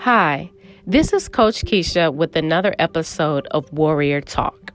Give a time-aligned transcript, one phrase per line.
[0.00, 0.50] Hi,
[0.86, 4.72] this is Coach Keisha with another episode of Warrior Talk.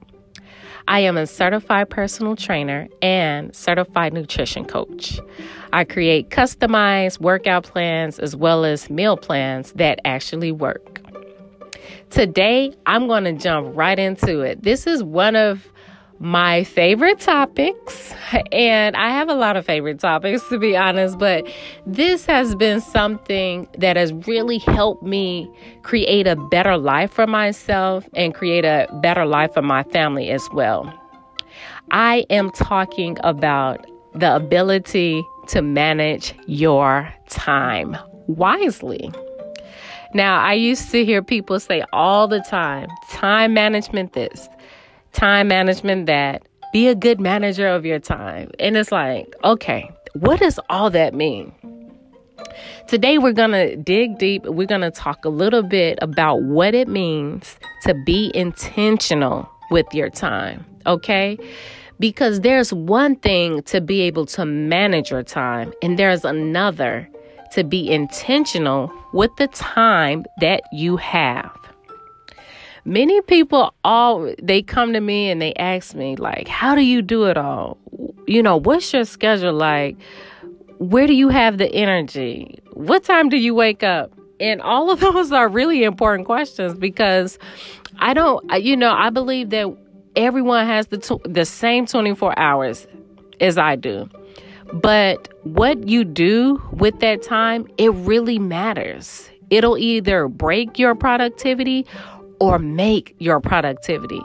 [0.87, 5.19] I am a certified personal trainer and certified nutrition coach.
[5.73, 11.01] I create customized workout plans as well as meal plans that actually work.
[12.11, 14.61] Today, I'm going to jump right into it.
[14.61, 15.67] This is one of
[16.19, 18.13] my favorite topics,
[18.51, 21.45] and I have a lot of favorite topics to be honest, but
[21.85, 25.49] this has been something that has really helped me
[25.83, 30.47] create a better life for myself and create a better life for my family as
[30.53, 30.91] well.
[31.91, 37.97] I am talking about the ability to manage your time
[38.27, 39.11] wisely.
[40.13, 44.47] Now, I used to hear people say all the time time management this,
[45.15, 48.51] time management that, be a good manager of your time.
[48.59, 51.53] And it's like, okay, what does all that mean?
[52.87, 54.43] Today, we're going to dig deep.
[54.43, 59.87] We're going to talk a little bit about what it means to be intentional with
[59.93, 61.37] your time, okay?
[61.99, 67.09] Because there's one thing to be able to manage your time, and there's another
[67.53, 71.64] to be intentional with the time that you have
[72.85, 77.01] many people all they come to me and they ask me like how do you
[77.01, 77.77] do it all?
[78.27, 79.97] You know what's your schedule like?
[80.77, 82.59] Where do you have the energy?
[82.73, 84.11] What time do you wake up?
[84.39, 87.37] And all of those are really important questions because
[87.99, 89.73] i don't you know i believe that
[90.15, 92.87] everyone has the t- the same 24 hours
[93.41, 94.09] as i do.
[94.73, 99.29] But what you do with that time it really matters.
[99.49, 101.85] It'll either break your productivity
[102.39, 104.21] or make your productivity.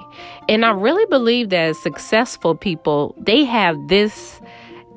[0.48, 4.40] And I really believe that successful people, they have this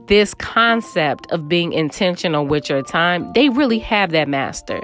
[0.08, 3.32] this concept of being intentional with your time.
[3.34, 4.84] They really have that mastered.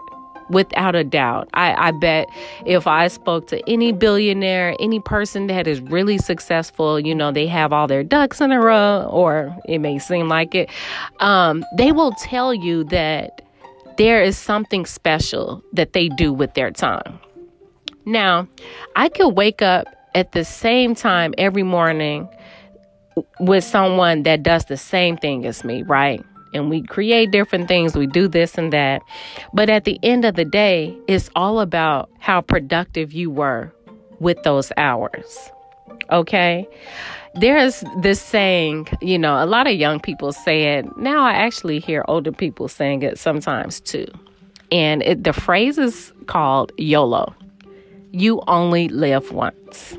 [0.49, 1.47] Without a doubt.
[1.53, 2.25] I, I bet
[2.65, 7.45] if I spoke to any billionaire, any person that is really successful, you know, they
[7.45, 10.71] have all their ducks in a row, or it may seem like it,
[11.19, 13.43] um, they will tell you that
[13.99, 17.19] there is something special that they do with their time.
[18.09, 18.47] Now,
[18.95, 22.27] I could wake up at the same time every morning
[23.39, 26.25] with someone that does the same thing as me, right?
[26.51, 29.03] And we create different things, we do this and that.
[29.53, 33.71] But at the end of the day, it's all about how productive you were
[34.19, 35.51] with those hours.
[36.11, 36.67] Okay?
[37.35, 40.97] There's this saying, you know, a lot of young people say it.
[40.97, 44.07] Now I actually hear older people saying it sometimes too.
[44.71, 47.35] And it, the phrase is called YOLO
[48.11, 49.97] you only live once.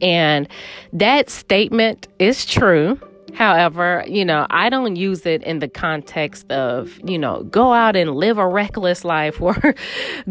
[0.00, 0.48] And
[0.92, 3.00] that statement is true.
[3.34, 7.94] However, you know, I don't use it in the context of, you know, go out
[7.94, 9.74] and live a reckless life or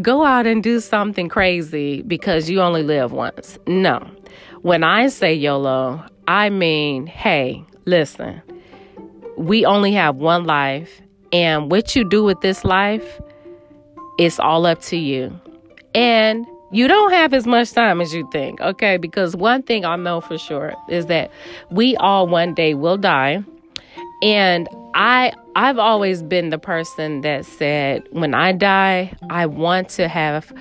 [0.02, 3.58] go out and do something crazy because you only live once.
[3.66, 4.10] No.
[4.62, 8.42] When I say YOLO, I mean, hey, listen,
[9.36, 11.00] we only have one life,
[11.32, 13.20] and what you do with this life,
[14.18, 15.38] it's all up to you.
[15.94, 18.96] And you don't have as much time as you think, okay?
[18.96, 21.30] Because one thing I know for sure is that
[21.70, 23.44] we all one day will die.
[24.22, 30.08] And I I've always been the person that said when I die, I want to
[30.08, 30.52] have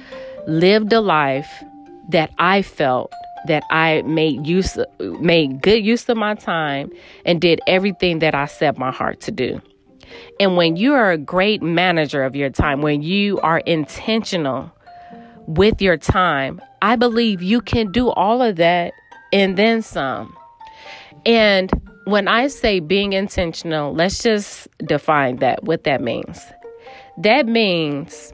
[0.47, 1.63] lived a life
[2.09, 3.11] that I felt
[3.47, 6.91] that I made use made good use of my time
[7.25, 9.61] and did everything that I set my heart to do.
[10.39, 14.71] And when you are a great manager of your time, when you are intentional
[15.47, 16.61] with your time.
[16.81, 18.93] I believe you can do all of that
[19.31, 20.35] and then some.
[21.25, 21.71] And
[22.05, 26.39] when I say being intentional, let's just define that, what that means.
[27.17, 28.33] That means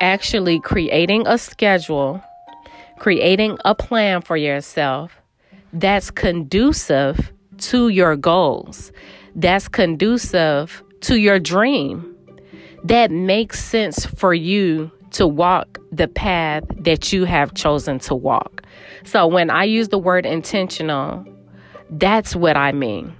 [0.00, 2.22] actually creating a schedule,
[2.98, 5.20] creating a plan for yourself
[5.72, 8.92] that's conducive to your goals,
[9.34, 12.14] that's conducive to your dream,
[12.84, 18.62] that makes sense for you to walk the path that you have chosen to walk.
[19.04, 21.24] So when I use the word intentional,
[21.88, 23.14] that's what I mean.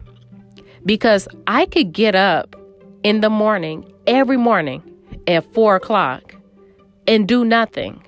[0.84, 2.54] Because I could get up
[3.02, 4.82] in the morning, every morning
[5.26, 6.34] at four o'clock,
[7.06, 8.02] and do nothing.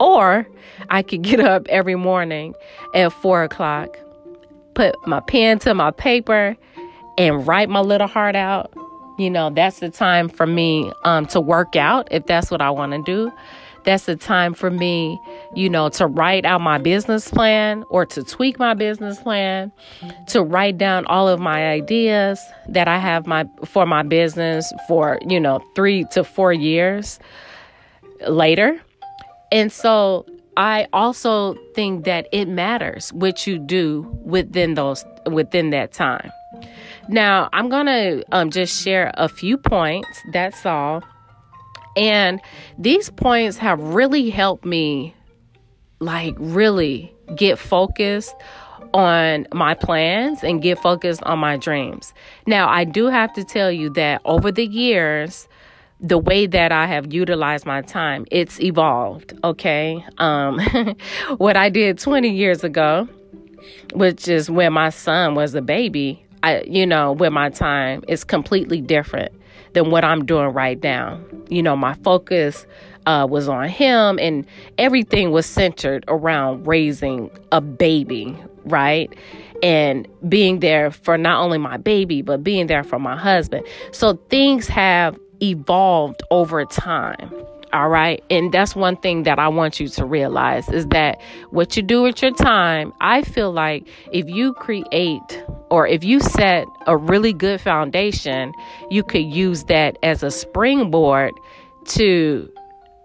[0.00, 0.44] Or
[0.90, 2.54] I could get up every morning
[2.92, 3.96] at four o'clock,
[4.74, 6.56] put my pen to my paper,
[7.18, 8.72] and write my little heart out
[9.18, 12.70] you know, that's the time for me um, to work out if that's what I
[12.70, 13.32] want to do.
[13.84, 15.20] That's the time for me,
[15.54, 19.72] you know, to write out my business plan or to tweak my business plan,
[20.28, 25.18] to write down all of my ideas that I have my for my business for,
[25.26, 27.18] you know, 3 to 4 years
[28.28, 28.80] later.
[29.50, 30.26] And so
[30.56, 36.30] I also think that it matters what you do within those within that time.
[37.08, 40.20] Now, I'm going to um, just share a few points.
[40.32, 41.02] That's all.
[41.96, 42.40] And
[42.78, 45.14] these points have really helped me,
[45.98, 48.34] like, really get focused
[48.94, 52.12] on my plans and get focused on my dreams.
[52.46, 55.48] Now, I do have to tell you that over the years,
[56.00, 59.34] the way that I have utilized my time, it's evolved.
[59.44, 60.04] Okay.
[60.18, 60.58] Um,
[61.36, 63.08] what I did 20 years ago,
[63.94, 68.24] which is when my son was a baby, I, you know, with my time is
[68.24, 69.32] completely different
[69.74, 71.20] than what I'm doing right now.
[71.48, 72.66] You know, my focus
[73.06, 74.46] uh, was on him, and
[74.78, 79.12] everything was centered around raising a baby, right?
[79.62, 83.66] And being there for not only my baby, but being there for my husband.
[83.92, 87.32] So things have evolved over time.
[87.72, 88.22] All right.
[88.28, 91.18] And that's one thing that I want you to realize is that
[91.50, 96.20] what you do with your time, I feel like if you create or if you
[96.20, 98.52] set a really good foundation,
[98.90, 101.32] you could use that as a springboard
[101.86, 102.52] to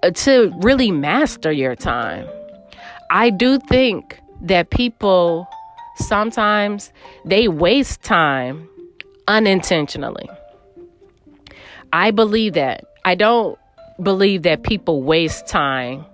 [0.04, 2.28] uh, to really master your time.
[3.10, 5.48] I do think that people
[5.96, 6.92] sometimes
[7.24, 8.68] they waste time
[9.30, 10.30] unintentionally.
[11.94, 12.84] I believe that.
[13.06, 13.58] I don't
[14.02, 16.06] believe that people waste time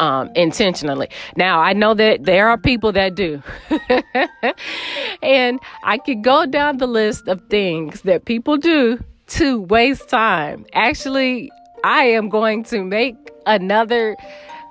[0.00, 1.08] um, intentionally.
[1.36, 3.42] Now, I know that there are people that do.
[5.22, 10.66] and I could go down the list of things that people do to waste time.
[10.72, 11.50] Actually,
[11.84, 13.14] I am going to make
[13.46, 14.16] another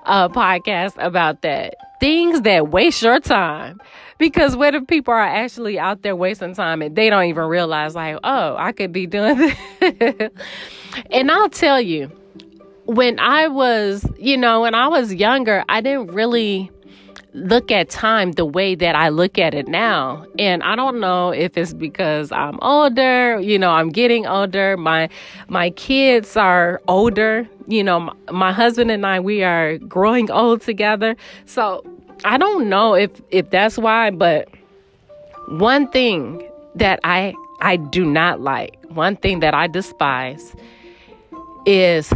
[0.04, 1.76] uh, podcast about that.
[2.00, 3.80] Things that waste your time.
[4.18, 7.94] Because what if people are actually out there wasting time and they don't even realize,
[7.94, 9.36] like, oh, I could be doing
[9.80, 10.30] this?
[11.10, 12.10] and I'll tell you,
[12.86, 16.70] when I was, you know, when I was younger, I didn't really
[17.32, 20.26] look at time the way that I look at it now.
[20.38, 24.76] And I don't know if it's because I'm older, you know, I'm getting older.
[24.76, 25.08] My
[25.48, 27.48] my kids are older.
[27.68, 31.16] You know, my, my husband and I we are growing old together.
[31.46, 31.84] So,
[32.24, 34.48] I don't know if if that's why, but
[35.48, 40.54] one thing that I I do not like, one thing that I despise
[41.66, 42.12] is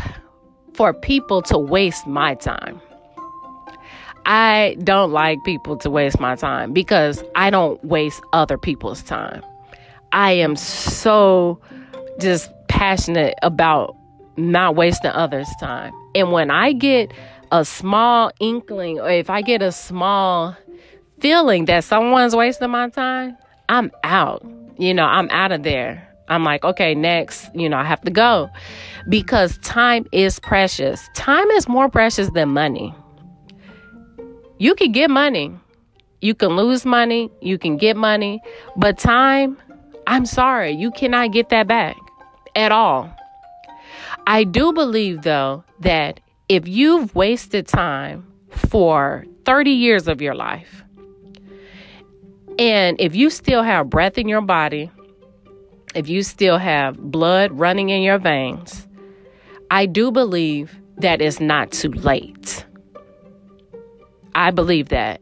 [0.75, 2.81] for people to waste my time.
[4.27, 9.43] I don't like people to waste my time because I don't waste other people's time.
[10.13, 11.61] I am so
[12.19, 13.97] just passionate about
[14.37, 15.93] not wasting others' time.
[16.15, 17.13] And when I get
[17.53, 20.57] a small inkling or if I get a small
[21.21, 23.37] feeling that someone's wasting my time,
[23.69, 24.45] I'm out.
[24.79, 26.14] You know, I'm out of there.
[26.29, 28.51] I'm like, okay, next, you know, I have to go
[29.09, 31.09] because time is precious.
[31.15, 32.95] Time is more precious than money.
[34.59, 35.53] You can get money,
[36.21, 38.41] you can lose money, you can get money,
[38.77, 39.59] but time,
[40.07, 41.97] I'm sorry, you cannot get that back
[42.55, 43.15] at all.
[44.27, 50.83] I do believe, though, that if you've wasted time for 30 years of your life,
[52.59, 54.91] and if you still have breath in your body,
[55.95, 58.87] if you still have blood running in your veins,
[59.71, 62.65] I do believe that it's not too late.
[64.35, 65.21] I believe that.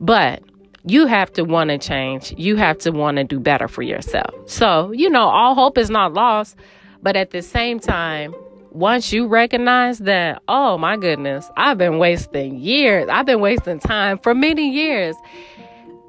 [0.00, 0.42] But
[0.84, 2.32] you have to want to change.
[2.36, 4.34] You have to want to do better for yourself.
[4.46, 6.56] So, you know, all hope is not lost.
[7.02, 8.34] But at the same time,
[8.70, 14.18] once you recognize that, oh my goodness, I've been wasting years, I've been wasting time
[14.18, 15.16] for many years,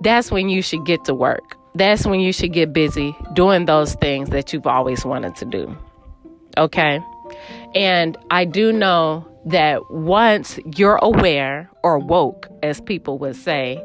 [0.01, 3.93] that's when you should get to work that's when you should get busy doing those
[3.96, 5.75] things that you've always wanted to do.
[6.57, 7.00] Okay?
[7.75, 13.81] And I do know that once you're aware or woke, as people would say,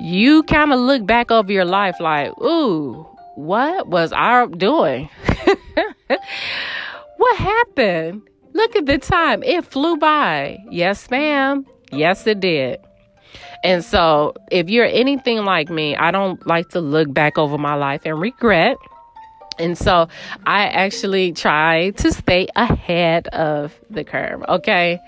[0.00, 5.08] you kind of look back over your life like, ooh, what was I doing?
[7.16, 8.22] what happened?
[8.52, 9.42] Look at the time.
[9.42, 10.58] It flew by.
[10.70, 11.66] Yes, ma'am.
[11.90, 12.78] Yes, it did.
[13.64, 17.74] And so, if you're anything like me, I don't like to look back over my
[17.74, 18.76] life and regret.
[19.58, 20.08] And so
[20.46, 24.42] I actually try to stay ahead of the curve.
[24.48, 24.98] Okay.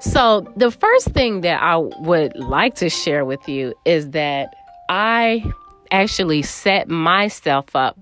[0.00, 4.54] So the first thing that I would like to share with you is that
[4.88, 5.50] I
[5.90, 7.98] actually set myself up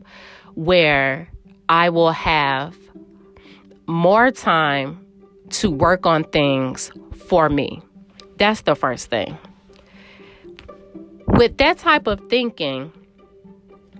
[0.54, 1.28] where
[1.68, 2.76] I will have
[3.86, 5.06] more time
[5.50, 6.90] to work on things
[7.28, 7.80] for me.
[8.38, 9.38] That's the first thing.
[11.32, 12.92] With that type of thinking,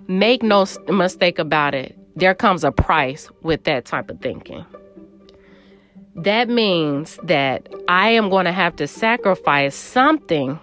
[0.07, 4.63] make no mistake about it, there comes a price with that type of thinking.
[6.15, 10.59] That means that I am going to have to sacrifice something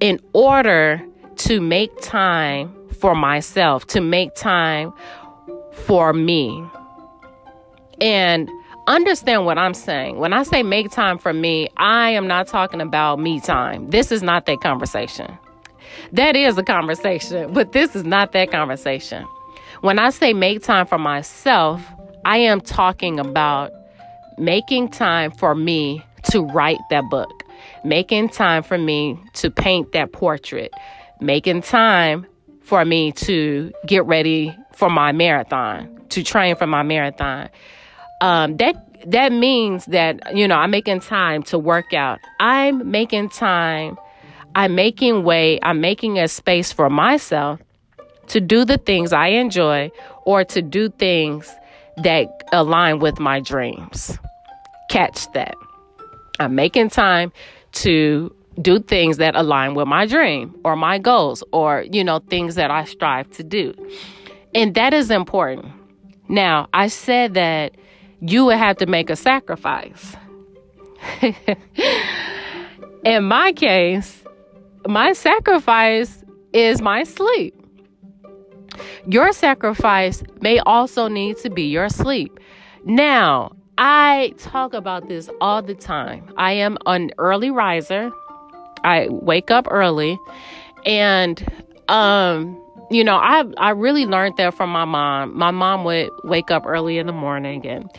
[0.00, 4.92] in order to make time for myself, to make time
[5.70, 6.64] for me.
[8.00, 8.50] And
[8.88, 10.18] understand what I'm saying.
[10.18, 13.90] When I say make time for me, I am not talking about me time.
[13.90, 15.38] This is not that conversation.
[16.12, 19.24] That is a conversation, but this is not that conversation.
[19.80, 21.82] When I say make time for myself,
[22.24, 23.72] I am talking about
[24.38, 27.44] making time for me to write that book,
[27.84, 30.72] making time for me to paint that portrait,
[31.20, 32.26] making time
[32.62, 37.48] for me to get ready for my marathon, to train for my marathon.
[38.20, 38.74] Um, that
[39.06, 42.18] that means that you know I'm making time to work out.
[42.40, 43.96] I'm making time.
[44.56, 45.60] I'm making way.
[45.62, 47.60] I'm making a space for myself
[48.28, 49.92] to do the things I enjoy
[50.24, 51.54] or to do things
[51.98, 54.18] that align with my dreams.
[54.90, 55.54] Catch that.
[56.40, 57.32] I'm making time
[57.72, 62.54] to do things that align with my dream or my goals or, you know, things
[62.54, 63.74] that I strive to do.
[64.54, 65.66] And that is important.
[66.28, 67.76] Now, I said that
[68.20, 70.16] you would have to make a sacrifice.
[73.04, 74.22] In my case,
[74.88, 77.54] my sacrifice is my sleep.
[79.06, 82.38] Your sacrifice may also need to be your sleep.
[82.84, 86.32] Now, I talk about this all the time.
[86.36, 88.10] I am an early riser.
[88.84, 90.18] I wake up early
[90.84, 91.44] and
[91.88, 95.36] um you know, I I really learned that from my mom.
[95.36, 97.90] My mom would wake up early in the morning and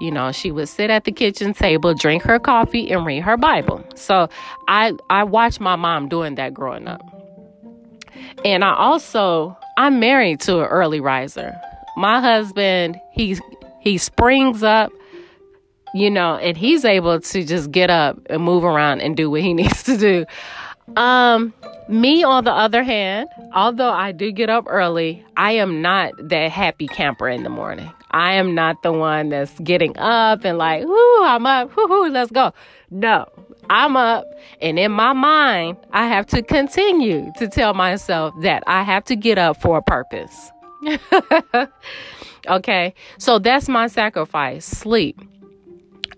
[0.00, 3.36] you know, she would sit at the kitchen table, drink her coffee and read her
[3.36, 3.84] Bible.
[3.94, 4.28] So,
[4.68, 7.02] I I watched my mom doing that growing up.
[8.44, 11.54] And I also I'm married to an early riser.
[11.96, 13.38] My husband, he
[13.80, 14.92] he springs up
[15.96, 19.40] you know, and he's able to just get up and move around and do what
[19.40, 20.26] he needs to do.
[20.94, 21.54] Um,
[21.88, 26.50] me, on the other hand, although I do get up early, I am not that
[26.50, 27.90] happy camper in the morning.
[28.16, 32.30] I am not the one that's getting up and like, whoo, I'm up, whoo, let's
[32.30, 32.50] go.
[32.90, 33.26] No,
[33.68, 34.24] I'm up,
[34.62, 39.16] and in my mind, I have to continue to tell myself that I have to
[39.16, 40.50] get up for a purpose.
[42.48, 45.20] okay, so that's my sacrifice sleep.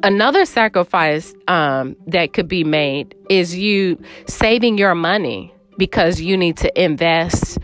[0.04, 6.58] Another sacrifice um, that could be made is you saving your money because you need
[6.58, 7.58] to invest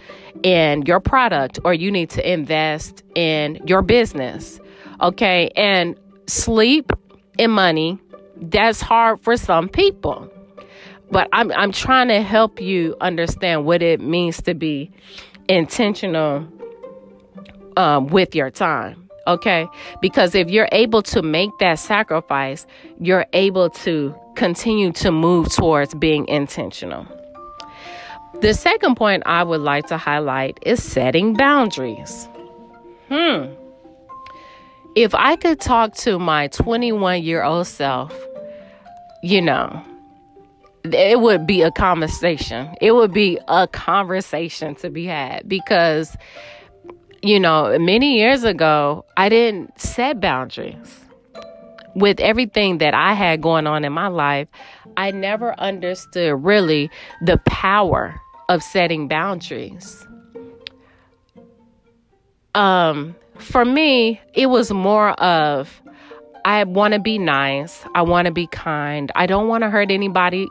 [0.44, 4.60] in your product or you need to invest in your business.
[5.00, 5.50] Okay.
[5.56, 6.92] And sleep
[7.38, 7.98] and money,
[8.36, 10.30] that's hard for some people.
[11.10, 14.90] But I'm, I'm trying to help you understand what it means to be
[15.48, 16.46] intentional
[17.76, 19.08] um, with your time.
[19.26, 19.66] Okay.
[20.02, 22.66] Because if you're able to make that sacrifice,
[23.00, 27.06] you're able to continue to move towards being intentional.
[28.40, 32.28] The second point I would like to highlight is setting boundaries.
[33.08, 33.52] Hmm.
[34.94, 38.12] If I could talk to my 21 year old self,
[39.22, 39.82] you know,
[40.84, 42.74] it would be a conversation.
[42.80, 46.16] It would be a conversation to be had because
[47.24, 51.00] you know, many years ago, I didn't set boundaries.
[51.94, 54.46] With everything that I had going on in my life,
[54.98, 56.90] I never understood really
[57.22, 60.06] the power of setting boundaries.
[62.54, 65.82] Um, for me, it was more of
[66.44, 67.82] I want to be nice.
[67.94, 69.10] I want to be kind.
[69.14, 70.48] I don't want to hurt anybody's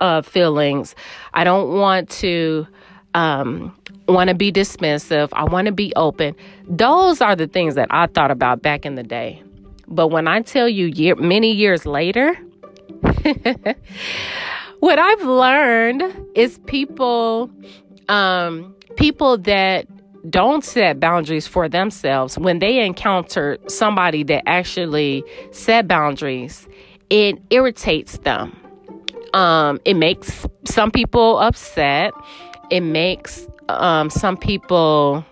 [0.00, 0.94] uh, feelings.
[1.34, 2.66] I don't want to
[3.14, 3.76] um,
[4.08, 5.28] want to be dismissive.
[5.32, 6.34] I want to be open.
[6.66, 9.42] Those are the things that I thought about back in the day.
[9.86, 12.36] But when I tell you year, many years later,
[14.84, 17.50] what I've learned is people
[18.10, 19.86] um, people that
[20.28, 26.68] don't set boundaries for themselves when they encounter somebody that actually set boundaries,
[27.08, 28.54] it irritates them.
[29.32, 32.12] Um, it makes some people upset.
[32.68, 35.24] It makes um, some people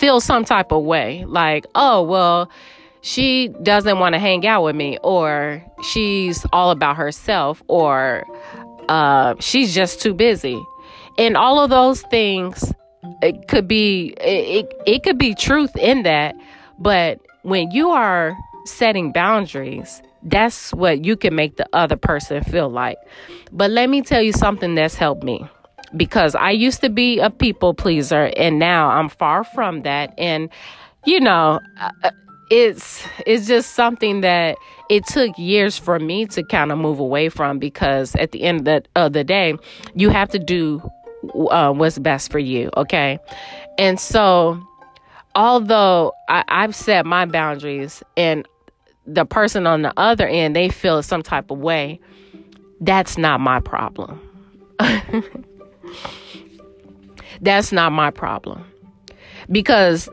[0.00, 2.50] feel some type of way like, oh, well,
[3.04, 8.24] she doesn't want to hang out with me, or she's all about herself, or
[8.88, 10.62] uh, she's just too busy.
[11.18, 12.72] And all of those things,
[13.22, 16.34] it could be it, it, it could be truth in that,
[16.78, 22.68] but when you are setting boundaries, that's what you can make the other person feel
[22.68, 22.96] like.
[23.52, 25.46] But let me tell you something that's helped me
[25.96, 30.14] because I used to be a people pleaser and now I'm far from that.
[30.18, 30.48] And,
[31.04, 31.60] you know,
[32.50, 34.56] it's it's just something that
[34.90, 38.60] it took years for me to kind of move away from because at the end
[38.60, 39.56] of the, of the day
[39.94, 40.82] you have to do
[41.50, 43.18] uh, what's best for you okay?
[43.78, 44.60] And so
[45.34, 48.46] although I, i've set my boundaries and
[49.06, 51.98] the person on the other end they feel some type of way
[52.80, 54.20] that's not my problem.
[57.40, 58.64] That's not my problem.
[59.50, 60.08] Because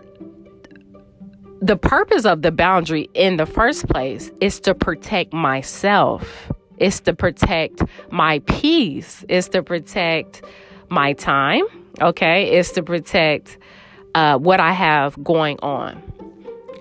[1.62, 6.51] the purpose of the boundary in the first place is to protect myself.
[6.77, 9.24] It's to protect my peace.
[9.30, 10.44] It's to protect
[10.89, 11.63] my time.
[12.01, 12.58] Okay.
[12.58, 13.60] It's to protect
[14.15, 16.01] uh, what I have going on.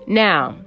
[0.07, 0.57] Now,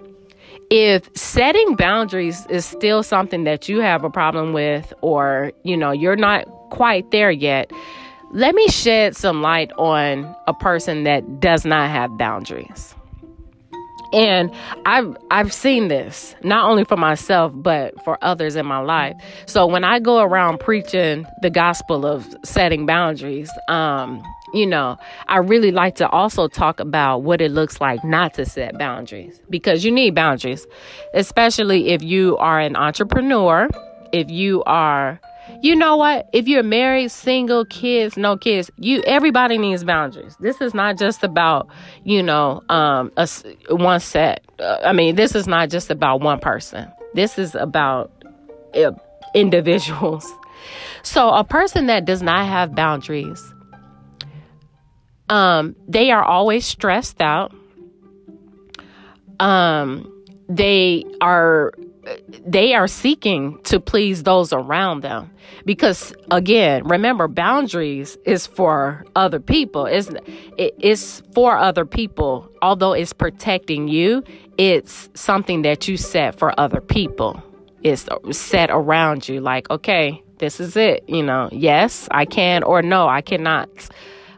[0.71, 5.91] if setting boundaries is still something that you have a problem with, or you know,
[5.91, 7.71] you're not quite there yet,
[8.33, 12.95] let me shed some light on a person that does not have boundaries.
[14.13, 14.53] And
[14.87, 19.17] I've I've seen this not only for myself but for others in my life.
[19.47, 24.23] So when I go around preaching the gospel of setting boundaries, um,
[24.55, 24.97] you know,
[25.27, 29.41] I really like to also talk about what it looks like not to set boundaries
[29.51, 30.65] because you need boundaries,
[31.13, 33.69] especially if you are an entrepreneur,
[34.13, 35.21] if you are
[35.65, 36.29] you know what?
[36.35, 40.37] If you're married, single, kids, no kids, you everybody needs boundaries.
[40.39, 41.69] This is not just about,
[42.05, 43.27] you know, um a,
[43.71, 44.45] one set.
[44.59, 46.93] Uh, I mean, this is not just about one person.
[47.15, 48.13] This is about
[48.75, 48.93] uh,
[49.35, 50.31] individuals.
[51.03, 53.53] So, a person that does not have boundaries
[55.29, 57.53] um they are always stressed out.
[59.41, 60.11] Um
[60.49, 61.73] they are
[62.47, 65.31] they are seeking to please those around them.
[65.65, 69.87] Because again remember boundaries is for other people.
[69.87, 70.11] It's
[70.59, 72.49] it's for other people.
[72.63, 74.23] Although it's protecting you
[74.59, 77.43] it's something that you set for other people.
[77.83, 81.49] It's set around you like okay this is it you know.
[81.53, 83.69] Yes i can or no i cannot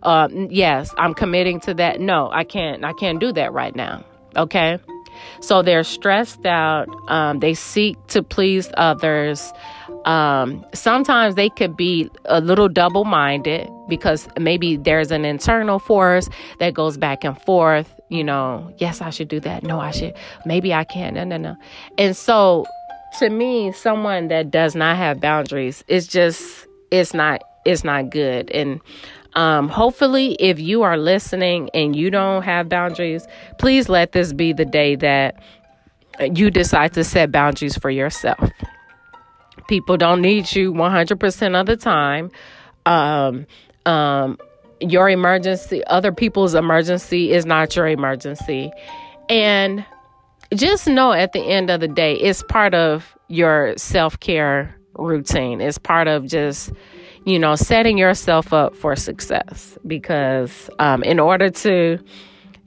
[0.03, 2.01] uh, yes i'm committing to that.
[2.01, 4.05] No i can't i can't do that right now
[4.37, 4.79] okay
[5.41, 6.89] so they're stressed out.
[7.09, 9.53] Um, they seek to please others.
[10.05, 16.29] Um, sometimes they could be a little double minded because maybe there's an internal force
[16.61, 17.93] that goes back and forth.
[18.09, 19.65] You know, yes, I should do that.
[19.65, 20.15] No, I should.
[20.45, 21.17] Maybe I can't.
[21.17, 21.57] No, no, no.
[21.99, 22.67] And so
[23.19, 28.51] to me, someone that does not have boundaries, it's just, it's not, it's not good.
[28.51, 28.81] And
[29.37, 33.27] um, hopefully, if you are listening and you don't have boundaries,
[33.59, 35.37] please let this be the day that
[36.35, 38.51] you decide to set boundaries for yourself.
[39.69, 42.31] People don't need you 100% of the time.
[42.87, 43.47] Um,
[43.85, 44.39] um,
[44.81, 48.71] your emergency, other people's emergency is not your emergency.
[49.29, 49.85] And
[50.55, 55.61] just know at the end of the day, it's part of your self care routine.
[55.61, 56.73] It's part of just
[57.27, 61.99] you know, setting yourself up for success because um, in order to,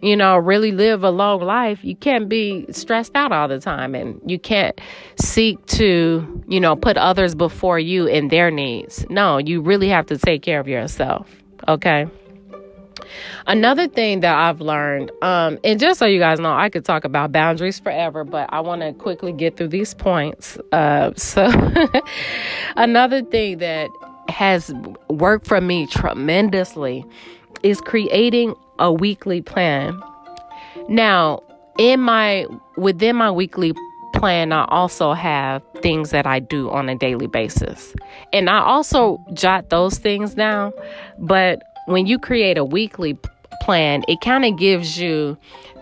[0.01, 3.95] you know, really live a long life, you can't be stressed out all the time
[3.95, 4.79] and you can't
[5.15, 9.09] seek to, you know, put others before you and their needs.
[9.09, 11.29] No, you really have to take care of yourself.
[11.69, 12.07] Okay.
[13.47, 17.05] Another thing that I've learned, um, and just so you guys know, I could talk
[17.05, 20.57] about boundaries forever, but I want to quickly get through these points.
[20.73, 21.49] Uh, so,
[22.75, 23.89] another thing that
[24.29, 24.73] has
[25.09, 27.05] worked for me tremendously
[27.63, 30.01] is creating a weekly plan.
[30.87, 31.41] Now,
[31.77, 32.45] in my
[32.77, 33.73] within my weekly
[34.13, 37.93] plan, I also have things that I do on a daily basis.
[38.33, 40.73] And I also jot those things down,
[41.17, 43.17] but when you create a weekly
[43.61, 45.37] plan, it kind of gives you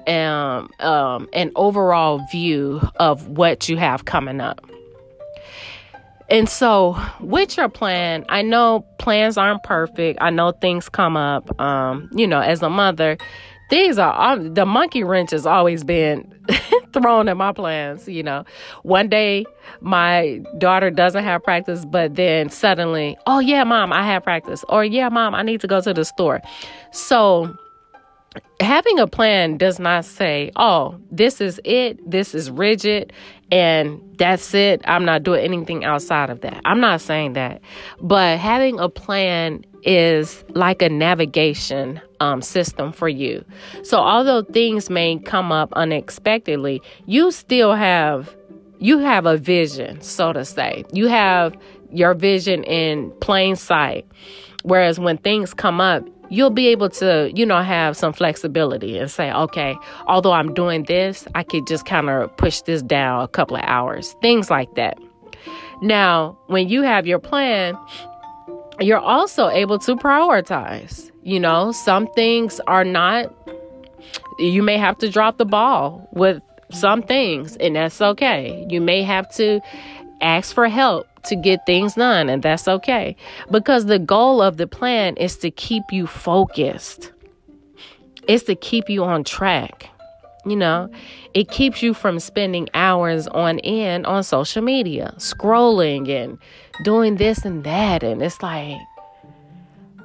[0.07, 4.65] um, um, an overall view of what you have coming up.
[6.29, 10.19] And so, with your plan, I know plans aren't perfect.
[10.21, 11.59] I know things come up.
[11.59, 13.17] Um, you know, as a mother,
[13.69, 16.33] things are um, the monkey wrench has always been
[16.93, 18.07] thrown in my plans.
[18.07, 18.43] You know,
[18.83, 19.45] one day
[19.79, 24.83] my daughter doesn't have practice, but then suddenly, oh yeah, mom, I have practice, or
[24.83, 26.41] yeah, mom, I need to go to the store.
[26.91, 27.55] So
[28.59, 33.13] having a plan does not say, oh, this is it, this is rigid,
[33.51, 34.81] and that's it.
[34.85, 36.61] I'm not doing anything outside of that.
[36.65, 37.61] I'm not saying that.
[38.01, 43.43] But having a plan is like a navigation um, system for you.
[43.83, 48.35] So, although things may come up unexpectedly, you still have
[48.79, 50.85] you have a vision, so to say.
[50.93, 51.55] You have
[51.91, 54.05] your vision in plain sight.
[54.63, 59.09] Whereas when things come up, you'll be able to, you know, have some flexibility and
[59.09, 59.75] say, okay,
[60.07, 63.63] although I'm doing this, I could just kind of push this down a couple of
[63.65, 64.97] hours, things like that.
[65.81, 67.77] Now, when you have your plan,
[68.79, 71.11] you're also able to prioritize.
[71.23, 73.33] You know, some things are not,
[74.39, 78.65] you may have to drop the ball with some things, and that's okay.
[78.69, 79.61] You may have to
[80.21, 83.15] ask for help to get things done, and that's okay.
[83.51, 87.11] Because the goal of the plan is to keep you focused,
[88.27, 89.89] it's to keep you on track.
[90.45, 90.89] You know,
[91.33, 96.37] it keeps you from spending hours on end on social media, scrolling and
[96.85, 98.01] doing this and that.
[98.01, 98.77] And it's like,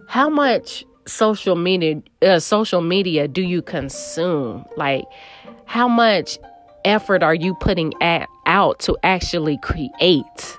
[0.08, 4.64] how much social media, uh, social media do you consume?
[4.76, 5.04] Like,
[5.64, 6.38] how much
[6.84, 10.58] effort are you putting at, out to actually create?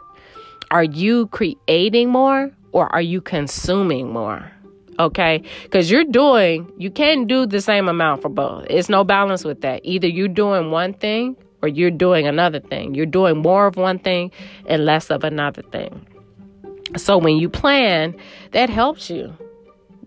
[0.72, 4.52] Are you creating more or are you consuming more?
[5.00, 8.68] Okay, because you're doing, you can't do the same amount for both.
[8.70, 9.82] It's no balance with that.
[9.84, 12.94] Either you're doing one thing or you're doing another thing.
[12.94, 14.32] You're doing more of one thing
[14.68, 16.06] and less of another thing.
[16.98, 18.16] So when you plan,
[18.52, 19.36] that helps you.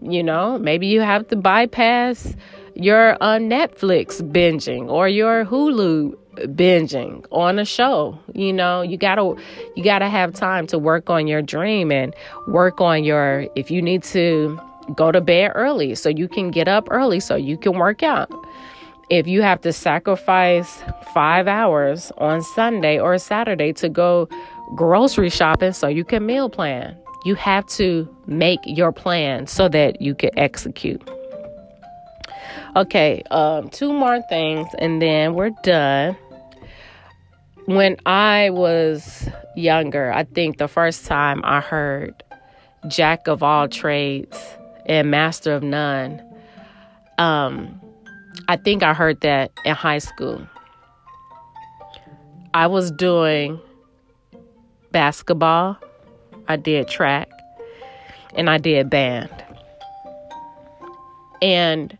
[0.02, 2.36] You know, maybe you have to bypass
[2.74, 8.18] your uh, Netflix binging or your Hulu binging on a show.
[8.34, 9.34] You know, you gotta
[9.74, 12.14] you gotta have time to work on your dream and
[12.46, 14.58] work on your if you need to
[14.94, 18.30] go to bed early so you can get up early so you can work out.
[19.08, 20.82] If you have to sacrifice
[21.14, 24.28] five hours on Sunday or Saturday to go
[24.74, 30.02] grocery shopping so you can meal plan, you have to make your plan so that
[30.02, 31.08] you can execute.
[32.74, 36.16] Okay, um, two more things and then we're done.
[37.66, 42.22] When I was younger, I think the first time I heard
[42.86, 44.38] Jack of all trades
[44.86, 46.22] and master of none,
[47.18, 47.80] um,
[48.46, 50.46] I think I heard that in high school.
[52.54, 53.60] I was doing
[54.92, 55.76] basketball,
[56.46, 57.28] I did track,
[58.36, 59.44] and I did band.
[61.42, 61.98] And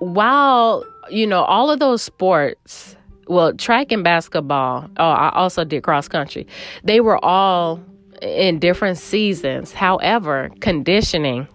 [0.00, 2.95] while, you know, all of those sports,
[3.26, 6.46] well, track and basketball, oh, I also did cross country,
[6.84, 7.80] they were all
[8.22, 9.72] in different seasons.
[9.72, 11.48] However, conditioning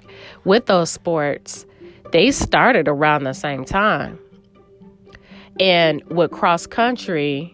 [0.44, 1.66] with those sports,
[2.12, 4.20] they started around the same time.
[5.60, 7.54] And with cross country,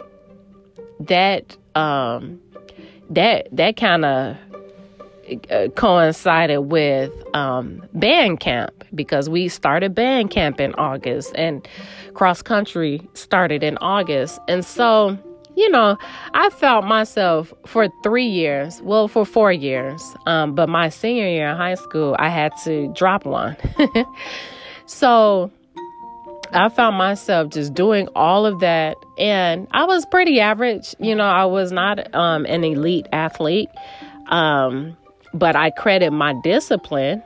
[0.99, 2.41] that um,
[3.09, 4.37] that that kind of
[5.51, 11.67] uh, coincided with um, band camp because we started band camp in August and
[12.13, 14.39] cross country started in August.
[14.47, 15.17] And so,
[15.55, 15.97] you know,
[16.33, 21.49] I felt myself for three years, well, for four years, um, but my senior year
[21.49, 23.57] in high school, I had to drop one.
[24.85, 25.51] so,
[26.53, 30.95] I found myself just doing all of that, and I was pretty average.
[30.97, 33.67] You know, I was not um, an elite athlete.
[34.27, 34.95] Um,
[35.33, 37.21] but I credit my discipline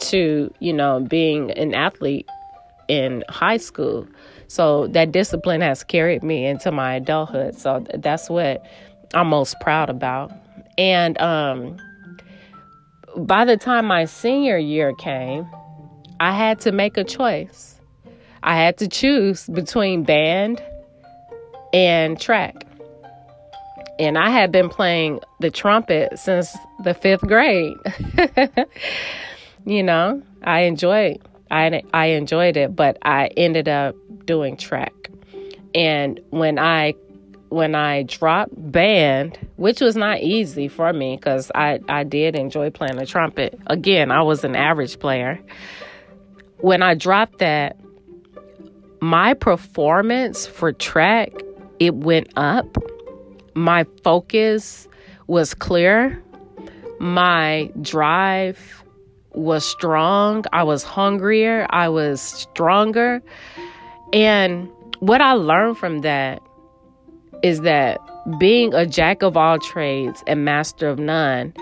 [0.00, 2.28] to, you know, being an athlete
[2.88, 4.06] in high school.
[4.48, 7.56] So that discipline has carried me into my adulthood.
[7.56, 8.64] So that's what
[9.14, 10.32] I'm most proud about.
[10.76, 11.76] And um,
[13.16, 15.46] by the time my senior year came,
[16.20, 17.80] I had to make a choice.
[18.42, 20.62] I had to choose between band
[21.72, 22.66] and track.
[23.98, 27.76] And I had been playing the trumpet since the fifth grade.
[29.64, 34.92] you know, I enjoyed I I enjoyed it, but I ended up doing track.
[35.74, 36.94] And when I
[37.48, 42.70] when I dropped band, which was not easy for me because I, I did enjoy
[42.70, 43.56] playing the trumpet.
[43.68, 45.38] Again, I was an average player.
[46.58, 47.78] When I dropped that,
[49.00, 51.30] my performance for track,
[51.78, 52.76] it went up
[53.54, 54.88] my focus
[55.26, 56.22] was clear.
[56.98, 58.83] My drive
[59.34, 60.44] was strong.
[60.52, 61.66] I was hungrier.
[61.70, 63.22] I was stronger.
[64.12, 64.68] And
[65.00, 66.40] what I learned from that
[67.42, 67.98] is that
[68.38, 71.52] being a jack of all trades and master of none,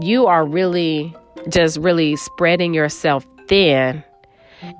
[0.00, 1.14] you are really
[1.48, 4.02] just really spreading yourself thin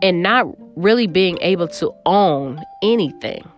[0.02, 3.48] and not really being able to own anything.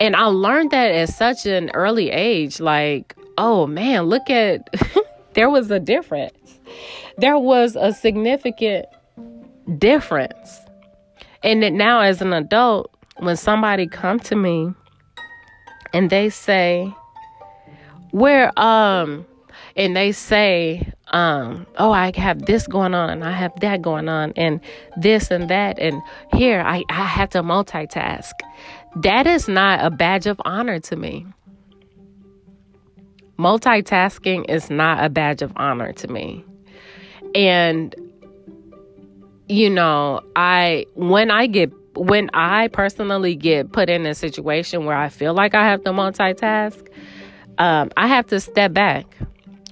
[0.00, 2.60] And I learned that at such an early age.
[2.60, 4.68] Like, oh man, look at,
[5.34, 6.57] there was a difference.
[7.16, 8.86] There was a significant
[9.78, 10.60] difference.
[11.42, 14.72] And that now as an adult, when somebody come to me
[15.92, 16.92] and they say,
[18.10, 19.26] Where, um,
[19.76, 24.08] and they say, um, oh, I have this going on and I have that going
[24.08, 24.60] on and
[24.96, 25.78] this and that.
[25.78, 26.02] And
[26.34, 28.32] here I, I have to multitask.
[28.96, 31.26] That is not a badge of honor to me.
[33.38, 36.44] Multitasking is not a badge of honor to me.
[37.34, 37.94] And,
[39.48, 44.96] you know, I, when I get, when I personally get put in a situation where
[44.96, 46.86] I feel like I have to multitask,
[47.58, 49.06] um, I have to step back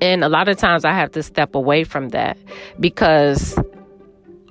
[0.00, 2.36] and a lot of times I have to step away from that
[2.78, 3.58] because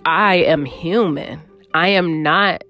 [0.05, 1.39] I am human.
[1.73, 2.63] I am not,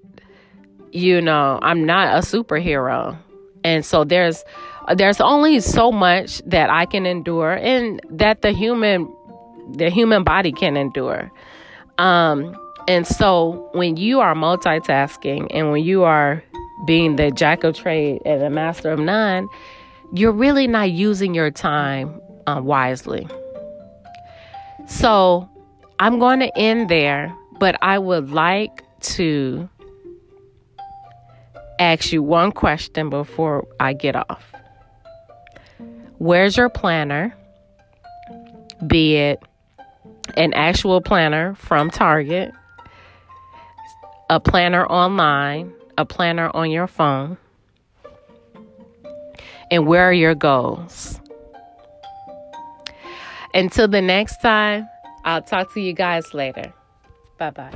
[0.92, 3.16] you know, I'm not a superhero.
[3.64, 4.44] And so there's
[4.94, 9.12] there's only so much that I can endure and that the human
[9.68, 11.30] the human body can endure.
[11.98, 12.56] Um
[12.88, 16.42] and so when you are multitasking and when you are
[16.86, 19.48] being the jack of trade and the master of none,
[20.12, 23.26] you're really not using your time uh, wisely.
[24.86, 25.48] So
[25.98, 29.68] I'm going to end there, but I would like to
[31.80, 34.44] ask you one question before I get off.
[36.18, 37.34] Where's your planner?
[38.86, 39.42] Be it
[40.36, 42.52] an actual planner from Target,
[44.28, 47.36] a planner online, a planner on your phone,
[49.70, 51.20] and where are your goals?
[53.54, 54.88] Until the next time,
[55.24, 56.72] I'll talk to you guys later.
[57.38, 57.72] Bye bye.